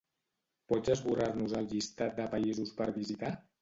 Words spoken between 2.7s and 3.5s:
per visitar?